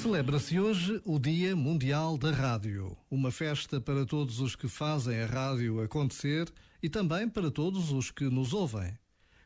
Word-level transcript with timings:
Celebra-se 0.00 0.60
hoje 0.60 1.02
o 1.04 1.18
Dia 1.18 1.56
Mundial 1.56 2.16
da 2.16 2.30
Rádio, 2.30 2.96
uma 3.10 3.32
festa 3.32 3.80
para 3.80 4.06
todos 4.06 4.38
os 4.38 4.54
que 4.54 4.68
fazem 4.68 5.20
a 5.20 5.26
rádio 5.26 5.82
acontecer 5.82 6.48
e 6.80 6.88
também 6.88 7.28
para 7.28 7.50
todos 7.50 7.90
os 7.90 8.08
que 8.12 8.22
nos 8.30 8.52
ouvem. 8.52 8.96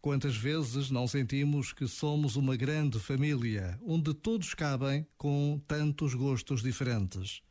Quantas 0.00 0.34
vezes 0.38 0.90
não 0.90 1.06
sentimos 1.06 1.74
que 1.74 1.86
somos 1.86 2.34
uma 2.34 2.56
grande 2.56 2.98
família, 2.98 3.78
onde 3.82 4.14
todos 4.14 4.54
cabem 4.54 5.06
com 5.18 5.60
tantos 5.68 6.14
gostos 6.14 6.62
diferentes? 6.62 7.42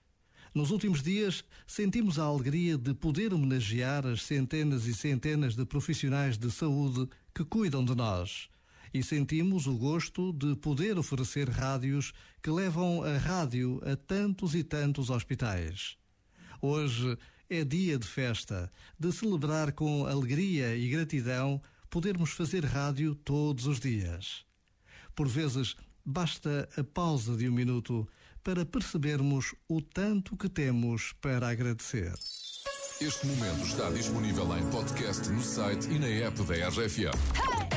Nos 0.52 0.72
últimos 0.72 1.04
dias, 1.04 1.44
sentimos 1.68 2.18
a 2.18 2.24
alegria 2.24 2.80
de 2.80 2.96
poder 2.96 3.32
homenagear 3.32 4.08
as 4.08 4.24
centenas 4.24 4.88
e 4.88 4.94
centenas 4.96 5.56
de 5.56 5.64
profissionais 5.66 6.36
de 6.36 6.50
saúde 6.50 7.08
que 7.32 7.46
cuidam 7.46 7.86
de 7.86 7.94
nós 7.94 8.50
e 8.94 9.04
sentimos 9.04 9.68
o 9.68 9.76
gosto 9.76 10.32
de 10.34 10.56
poder 10.56 10.98
oferecer 10.98 11.50
rádios 11.50 12.14
que 12.42 12.50
levam 12.50 13.04
a 13.04 13.18
rádio 13.18 13.82
a 13.86 13.96
tantos 13.96 14.56
e 14.56 14.64
tantos 14.64 15.10
hospitais. 15.10 15.98
Hoje 16.62 17.18
é 17.50 17.64
dia 17.64 17.98
de 17.98 18.08
festa, 18.08 18.72
de 19.00 19.12
celebrar 19.12 19.72
com 19.72 20.06
alegria 20.06 20.76
e 20.76 20.90
gratidão 20.90 21.62
podermos 21.90 22.32
fazer 22.32 22.66
rádio 22.66 23.16
todos 23.16 23.68
os 23.68 23.80
dias. 23.80 24.46
Por 25.16 25.28
vezes, 25.28 25.76
basta 26.06 26.68
a 26.78 26.84
pausa 26.84 27.36
de 27.36 27.48
um 27.50 27.54
minuto 27.54 28.08
para 28.44 28.66
percebermos 28.66 29.54
o 29.68 29.82
tanto 29.82 30.38
que 30.38 30.48
temos 30.48 31.14
para 31.22 31.50
agradecer. 31.50 32.14
Este 33.00 33.28
momento 33.28 33.64
está 33.66 33.90
disponível 33.92 34.58
em 34.58 34.66
podcast 34.72 35.30
no 35.30 35.42
site 35.42 35.88
e 35.90 36.00
na 36.00 36.08
app 36.08 36.42
da 36.44 36.70
RFM. 36.70 37.77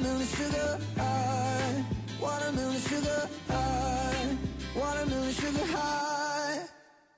Watermelon 0.00 0.26
sugar 0.28 0.78
high, 0.96 1.84
watermelon 2.22 2.80
sugar 2.80 3.28
high, 3.48 4.36
watermelon 4.74 5.32
sugar 5.32 5.66
high, 5.76 6.60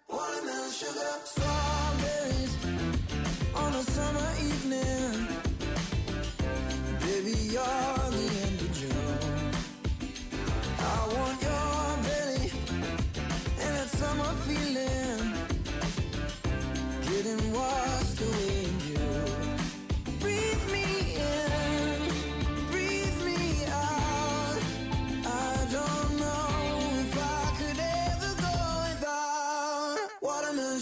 watermelon 0.09 0.71
sugar 0.73 1.13
strawberries 1.25 2.57
on 3.55 3.73
a 3.75 3.83
summer 3.85 4.31
evening. 4.49 5.29
Baby, 7.01 7.39
you're 7.55 8.11
the 8.17 8.27
end 8.47 8.61
of 8.61 8.73
June. 8.75 9.53
I 10.81 11.09
want 11.15 11.43
your 11.43 11.62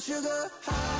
sugar 0.01 0.51
high, 0.63 1.00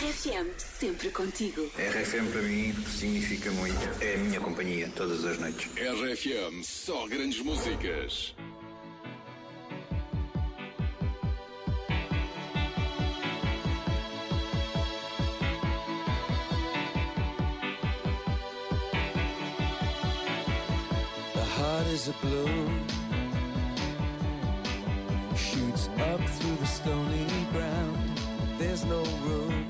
RFM, 0.00 0.48
sempre 0.56 1.10
contigo. 1.10 1.70
RFM 1.76 2.32
para 2.32 2.40
mim 2.40 2.72
significa 2.86 3.50
muito. 3.50 4.02
É 4.02 4.14
a 4.14 4.16
minha 4.16 4.40
companhia 4.40 4.90
todas 4.96 5.26
as 5.26 5.38
noites. 5.38 5.70
RFM, 5.76 6.62
só 6.64 7.06
grandes 7.06 7.42
músicas. 7.42 8.34
The 21.34 21.44
heart 21.44 21.86
is 21.88 22.08
a 22.08 22.14
balloon 22.22 22.86
Shoots 25.36 25.90
up 26.10 26.20
through 26.38 26.56
the 26.56 26.66
stony 26.66 27.26
ground 27.52 28.18
There's 28.58 28.84
no 28.86 29.02
room 29.02 29.69